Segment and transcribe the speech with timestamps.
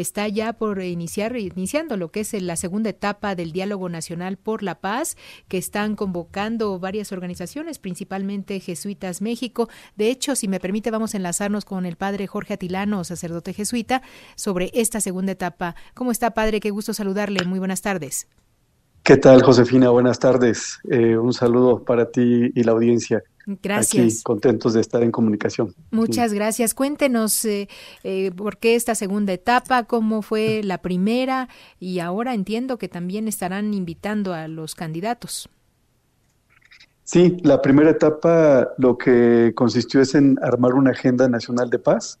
[0.00, 4.62] está ya por iniciar, iniciando lo que es la segunda etapa del Diálogo Nacional por
[4.62, 5.16] la Paz,
[5.48, 9.68] que están convocando varias organizaciones, principalmente Jesuitas México.
[9.96, 14.02] De hecho, si me permite, vamos a enlazarnos con el padre Jorge Atilano, sacerdote jesuita,
[14.36, 15.74] sobre esta segunda etapa.
[15.94, 16.60] ¿Cómo está, padre?
[16.60, 17.44] Qué gusto saludarle.
[17.44, 18.28] Muy buenas tardes.
[19.02, 19.90] ¿Qué tal, Josefina?
[19.90, 20.78] Buenas tardes.
[20.90, 23.22] Eh, un saludo para ti y la audiencia.
[23.62, 24.14] Gracias.
[24.14, 25.74] Aquí, contentos de estar en comunicación.
[25.90, 26.74] Muchas gracias.
[26.74, 27.68] Cuéntenos eh,
[28.04, 33.28] eh, por qué esta segunda etapa, cómo fue la primera y ahora entiendo que también
[33.28, 35.48] estarán invitando a los candidatos.
[37.04, 42.20] Sí, la primera etapa lo que consistió es en armar una agenda nacional de paz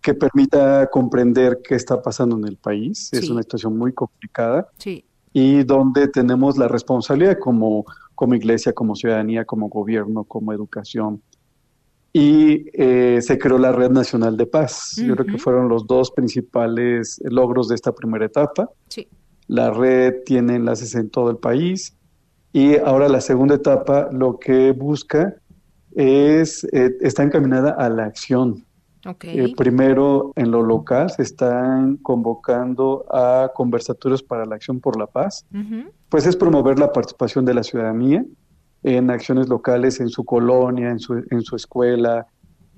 [0.00, 3.12] que permita comprender qué está pasando en el país.
[3.12, 4.68] Es una situación muy complicada.
[4.78, 7.84] Sí y donde tenemos la responsabilidad como,
[8.22, 11.20] como iglesia, como ciudadanía, como gobierno, como educación.
[12.12, 14.94] Y eh, se creó la Red Nacional de Paz.
[15.04, 18.70] Yo creo que fueron los dos principales logros de esta primera etapa.
[18.86, 19.08] Sí.
[19.48, 21.96] La red tiene enlaces en todo el país
[22.52, 25.34] y ahora la segunda etapa lo que busca
[25.96, 28.64] es, eh, está encaminada a la acción,
[29.04, 29.54] Okay.
[29.54, 35.44] primero, en lo local se están convocando a conversatorios para la acción por la paz.
[36.08, 38.24] Pues es promover la participación de la ciudadanía
[38.84, 42.26] en acciones locales en su colonia, en su, en su escuela,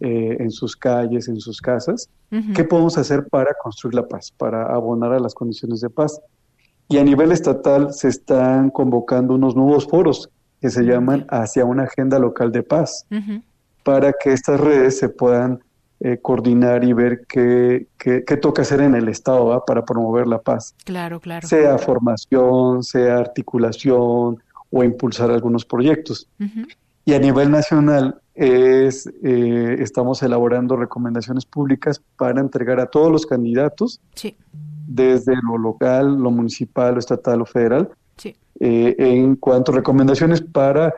[0.00, 2.08] eh, en sus calles, en sus casas.
[2.54, 6.20] ¿Qué podemos hacer para construir la paz, para abonar a las condiciones de paz?
[6.88, 10.28] Y a nivel estatal se están convocando unos nuevos foros
[10.60, 13.06] que se llaman Hacia una Agenda Local de Paz,
[13.84, 15.62] para que estas redes se puedan
[16.06, 20.74] eh, coordinar y ver qué, qué, toca hacer en el Estado para promover la paz.
[20.84, 21.48] Claro, claro.
[21.48, 24.38] Sea formación, sea articulación
[24.70, 26.28] o impulsar algunos proyectos.
[27.06, 33.24] Y a nivel nacional es, eh, estamos elaborando recomendaciones públicas para entregar a todos los
[33.24, 33.98] candidatos,
[34.86, 37.88] desde lo local, lo municipal, lo estatal o federal,
[38.60, 40.92] eh, en cuanto a recomendaciones para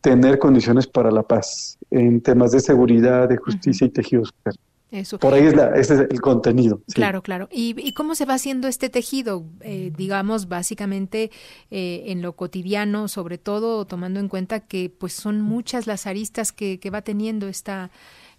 [0.00, 4.56] tener condiciones para la paz en temas de seguridad, de justicia y tejido social.
[4.90, 5.18] Eso.
[5.18, 6.80] Por ahí es la, ese es el contenido.
[6.94, 7.48] Claro, claro.
[7.52, 9.44] ¿Y, cómo se va haciendo este tejido?
[9.60, 11.30] Eh, digamos, básicamente
[11.70, 16.52] eh, en lo cotidiano, sobre todo tomando en cuenta que pues son muchas las aristas
[16.52, 17.90] que, va teniendo esta,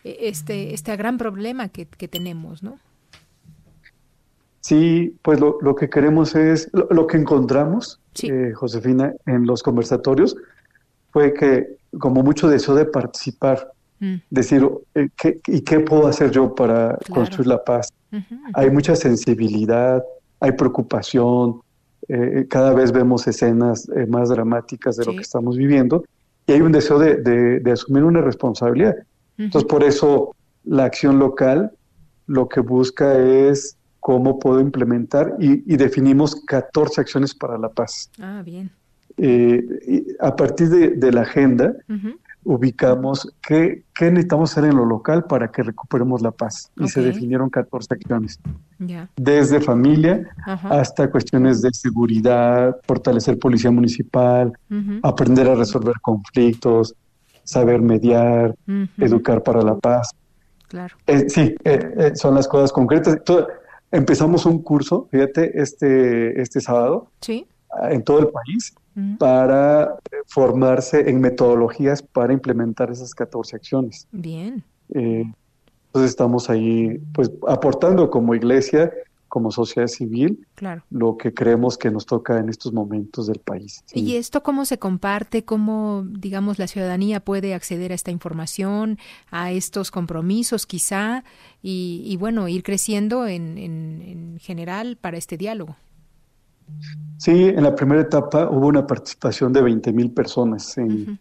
[0.03, 2.79] e, este, este gran problema que, tenemos, ¿no?
[4.61, 10.35] Sí, pues lo, lo que queremos es, lo, que encontramos, eh, Josefina, en los conversatorios,
[11.11, 14.15] fue que como mucho deseo de participar, mm.
[14.29, 17.89] decir, eh, ¿qué, ¿y qué puedo hacer yo para construir la paz?
[18.53, 20.03] Hay mucha sensibilidad,
[20.39, 21.61] hay preocupación,
[22.07, 26.03] eh, cada vez vemos escenas eh, más dramáticas de lo que estamos viviendo
[26.47, 28.95] y hay un deseo de, asumir una responsabilidad.
[29.37, 31.71] Entonces, por eso la acción local
[32.25, 38.09] lo que busca es cómo puedo implementar y, y definimos 14 acciones para la paz.
[38.19, 38.71] Ah, bien.
[39.21, 41.73] Eh, a partir de, la agenda,
[42.43, 46.71] ubicamos qué, necesitamos hacer en lo local para que recuperemos la paz.
[46.77, 48.39] Y se definieron 14 acciones.
[49.17, 54.53] Desde familia hasta cuestiones de seguridad, fortalecer policía municipal,
[55.03, 56.95] aprender a resolver conflictos,
[57.43, 58.55] saber mediar,
[58.97, 60.11] educar para la paz.
[60.69, 60.95] Claro.
[61.07, 63.17] Eh, sí, eh, son las cosas concretas.
[63.91, 67.11] empezamos un curso, fíjate, este, este sábado.
[67.21, 67.47] Sí.
[67.89, 68.73] En todo el país
[69.17, 69.95] para
[70.27, 74.07] formarse en metodologías para implementar esas 14 acciones.
[74.11, 74.63] Bien.
[74.93, 75.23] Eh,
[75.87, 78.91] entonces estamos ahí pues aportando como iglesia,
[79.27, 80.83] como sociedad civil, claro.
[80.89, 83.83] lo que creemos que nos toca en estos momentos del país.
[83.93, 85.45] ¿Y esto cómo se comparte?
[85.45, 88.97] ¿Cómo, digamos, la ciudadanía puede acceder a esta información,
[89.31, 91.23] a estos compromisos quizá,
[91.61, 95.75] y, bueno, ir creciendo en, en general para este diálogo?
[97.19, 101.19] Sí, en la primera etapa hubo una participación de 20 mil personas en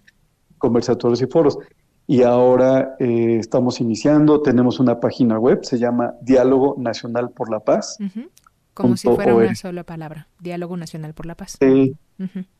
[0.57, 1.59] conversatorios y foros.
[2.07, 7.59] Y ahora eh, estamos iniciando, tenemos una página web, se llama Diálogo Nacional por la
[7.61, 7.99] Paz.
[8.75, 11.57] Como si fuera una sola palabra, Diálogo Nacional por la Paz.
[11.61, 11.97] Sí,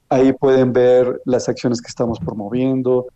[0.09, 3.07] ahí pueden ver las acciones que estamos promoviendo,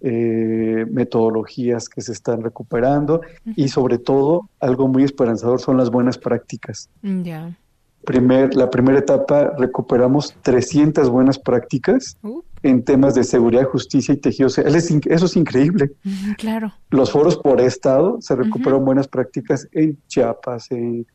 [0.00, 3.20] eh, metodologías que se están recuperando
[3.54, 6.90] y sobre todo, algo muy esperanzador son las buenas prácticas.
[7.02, 7.56] Ya
[8.04, 12.42] primer, la primera etapa recuperamos 300 buenas prácticas uh.
[12.62, 14.74] en temas de seguridad, justicia y tejido social.
[14.74, 15.92] Eso es increíble.
[16.38, 16.72] claro.
[16.90, 21.06] Los foros por estado se recuperaron buenas prácticas en Chiapas, en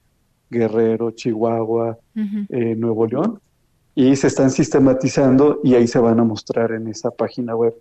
[0.50, 3.40] Guerrero, Chihuahua, eh, Nuevo León,
[3.96, 7.74] y se están sistematizando y ahí se van a mostrar en esa página web.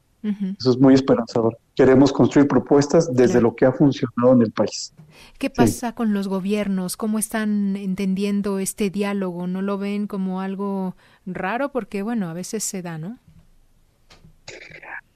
[0.58, 1.58] Eso es muy esperanzador.
[1.74, 4.94] Queremos construir propuestas desde lo que ha funcionado en el país.
[5.38, 6.96] ¿Qué pasa con los gobiernos?
[6.96, 9.46] ¿Cómo están entendiendo este diálogo?
[9.46, 10.96] ¿No lo ven como algo
[11.26, 11.70] raro?
[11.72, 13.18] Porque, bueno, a veces se da, ¿no?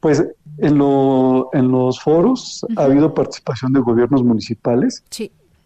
[0.00, 0.24] Pues
[0.58, 5.02] en, lo, en los foros ha habido participación de gobiernos municipales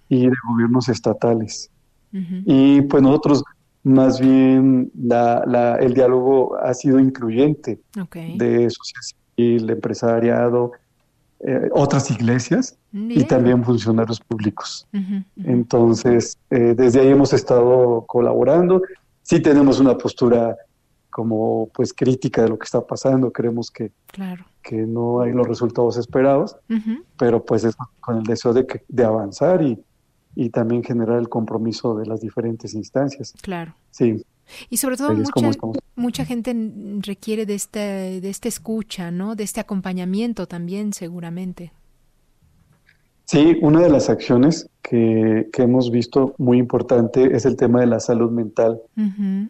[0.08, 1.70] y de gobiernos estatales.
[2.12, 3.43] Y pues nosotros,
[3.84, 7.81] más bien, la, la, el diálogo ha sido incluyente
[8.14, 9.02] de sociedad
[9.34, 10.73] civil, empresariado,
[11.44, 14.87] eh, otras iglesias y también funcionarios públicos.
[15.37, 18.83] Entonces, eh, desde ahí hemos estado colaborando.
[19.23, 20.56] Sí tenemos una postura
[21.11, 23.91] como pues crítica de lo que está pasando, creemos que,
[24.62, 26.56] que no hay los resultados esperados,
[27.19, 29.79] pero pues es con el deseo de, que, de avanzar y,
[30.35, 33.35] y también generar el compromiso de las diferentes instancias.
[33.43, 33.75] Claro.
[33.91, 34.25] Sí.
[34.70, 35.50] Y sobre todo mucha,
[35.96, 36.54] mucha gente
[37.00, 39.34] requiere de esta, de esta escucha, ¿no?
[39.34, 41.72] De este acompañamiento también, seguramente.
[43.25, 48.00] Sí, una de las acciones que, hemos visto muy importante es el tema de la
[48.00, 48.81] salud mental.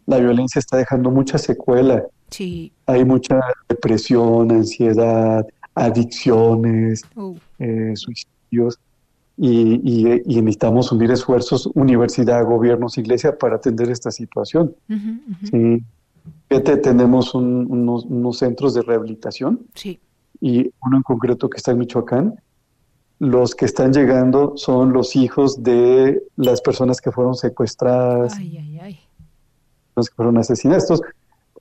[0.06, 2.04] La violencia está dejando mucha secuela.
[2.30, 2.72] Sí.
[2.86, 7.34] Hay mucha depresión, ansiedad, adicciones, uh.
[7.58, 8.78] eh, suicidios.
[9.36, 14.74] Y, necesitamos unir esfuerzos, universidad, gobiernos, iglesia, para atender esta situación.
[15.50, 15.82] Sí.
[16.82, 19.60] tenemos unos, unos, centros de rehabilitación.
[19.74, 20.00] Sí.
[20.40, 22.34] Y uno en concreto que está en Michoacán,
[23.22, 28.36] los que están llegando son los hijos de las personas que fueron secuestradas,
[29.94, 31.00] los que fueron asesinados.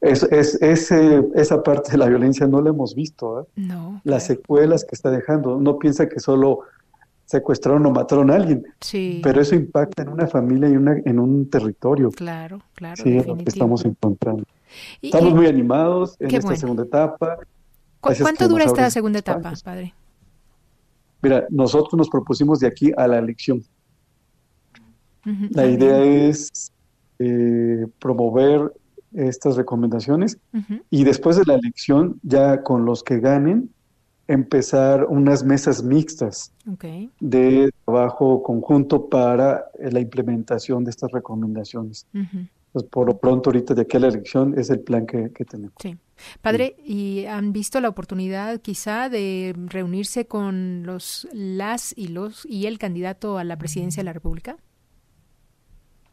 [0.01, 0.59] Es, es,
[0.91, 3.41] esa parte de la violencia no la hemos visto.
[3.41, 3.45] ¿eh?
[3.57, 5.59] No, Las secuelas que está dejando.
[5.59, 6.61] No piensa que solo
[7.31, 8.63] secuestraron o mataron a alguien.
[8.81, 9.21] Sí.
[9.23, 12.09] Pero eso impacta en una familia y una, en un territorio.
[12.11, 13.01] Claro, claro.
[13.01, 14.43] Sí, es lo que estamos encontrando.
[15.01, 17.37] estamos muy animados en esta segunda etapa.
[18.01, 19.93] ¿Cuánto dura esta segunda etapa, padre?
[21.21, 23.63] Mira, nosotros nos propusimos de aquí a la elección.
[25.51, 26.71] La idea es
[27.19, 28.73] eh, promover
[29.13, 30.37] estas recomendaciones
[30.89, 33.69] y después de la elección, ya con los que ganen,
[34.31, 36.53] empezar unas mesas mixtas
[37.19, 42.05] de trabajo conjunto para la implementación de estas recomendaciones.
[42.71, 45.73] Pues por lo pronto, ahorita de aquí a la elección es el plan que, tenemos.
[45.81, 45.97] Sí.
[46.41, 52.67] Padre, ¿y han visto la oportunidad quizá de reunirse con los las y los y
[52.67, 54.57] el candidato a la presidencia de la República?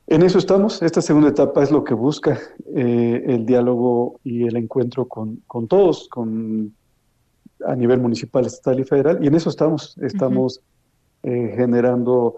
[0.08, 0.82] En eso estamos.
[0.82, 2.40] Esta segunda etapa es lo que busca
[2.74, 6.74] eh, el diálogo y el encuentro con, con todos, con
[7.66, 9.18] a nivel municipal, estatal y federal.
[9.22, 9.96] Y en eso estamos.
[9.98, 10.60] Estamos
[11.22, 12.36] eh, generando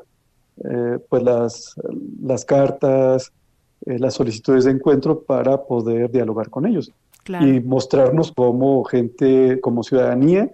[0.64, 1.74] eh, pues las,
[2.22, 3.32] las cartas,
[3.86, 6.92] eh, las solicitudes de encuentro para poder dialogar con ellos
[7.28, 10.50] y mostrarnos como gente, como ciudadanía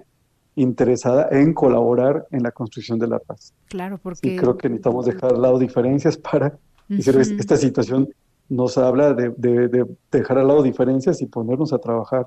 [0.57, 3.55] interesada en colaborar en la construcción de la paz.
[3.69, 4.37] Claro, porque...
[4.37, 6.59] creo que necesitamos dejar al lado diferencias para...
[6.89, 8.09] decir, esta situación
[8.49, 12.27] nos habla de, de dejar al lado diferencias y ponernos a trabajar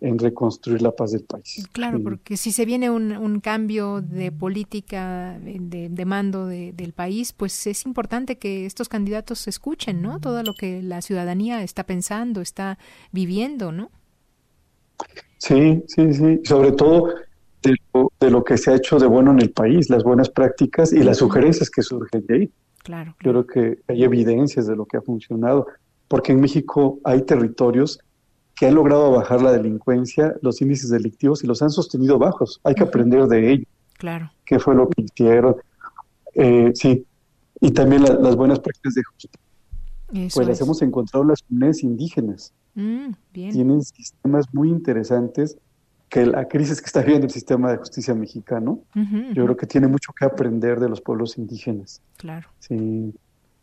[0.00, 1.66] en reconstruir la paz del país.
[1.72, 7.66] Claro, porque si se viene un, un cambio de política, de, mando del país, pues
[7.66, 10.20] es importante que estos candidatos escuchen, ¿no?
[10.20, 12.78] Todo lo que la ciudadanía está pensando, está
[13.12, 13.90] viviendo, ¿no?
[15.38, 16.40] Sí, sí, sí.
[16.44, 17.14] Sobre todo
[17.62, 20.28] de lo, de lo que se ha hecho de bueno en el país, las buenas
[20.28, 22.50] prácticas y las sugerencias que surgen de ahí.
[22.82, 23.16] Claro.
[23.24, 25.66] Yo creo que hay evidencias de lo que ha funcionado,
[26.08, 27.98] porque en México hay territorios
[28.54, 32.60] que han logrado bajar la delincuencia, los índices delictivos y los han sostenido bajos.
[32.64, 33.64] Hay que aprender de ello.
[33.98, 34.30] Claro.
[34.44, 35.56] ¿Qué fue lo que hicieron?
[36.34, 37.04] Eh, sí.
[37.60, 39.40] Y también las buenas prácticas de justicia.
[40.34, 42.52] pues las hemos encontrado en las comunidades indígenas.
[42.74, 43.52] Mm, bien.
[43.52, 45.56] Tienen sistemas muy interesantes
[46.08, 49.88] que la crisis que está viviendo el sistema de justicia mexicano, yo creo que tiene
[49.88, 52.02] mucho que aprender de los pueblos indígenas.
[52.18, 52.48] Claro.
[52.60, 53.12] Sí.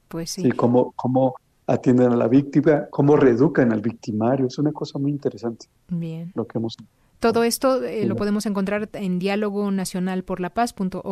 [0.09, 0.41] Pues sí.
[0.41, 1.35] Sí, cómo, cómo
[1.67, 4.47] atienden a la víctima, cómo reeducan al victimario.
[4.47, 5.67] Es una cosa muy interesante.
[5.87, 6.31] Bien.
[6.35, 6.77] Lo que hemos
[7.21, 11.05] todo esto eh, lo podemos encontrar en diálogo nacional por la paz.org.mx.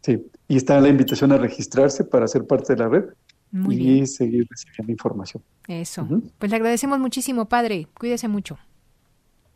[0.00, 3.04] Sí, y está la invitación a registrarse para ser parte de la red
[3.68, 5.42] y seguir recibiendo información.
[5.68, 6.08] Eso.
[6.38, 7.86] Pues le agradecemos muchísimo, padre.
[7.98, 8.56] Cuídese mucho.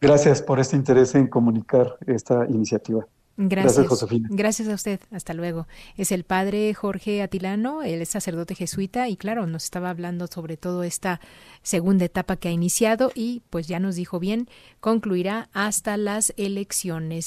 [0.02, 3.06] Gracias por este interés en comunicar esta iniciativa.
[3.40, 4.28] Gracias, Josefina.
[4.32, 4.98] Gracias a usted.
[5.12, 5.68] Hasta luego.
[5.96, 10.82] Es el padre Jorge Atilano, es sacerdote jesuita y claro, nos estaba hablando sobre todo
[10.82, 11.20] esta
[11.62, 14.48] segunda etapa que ha iniciado y pues ya nos dijo bien,
[14.80, 17.26] concluirá hasta las elecciones.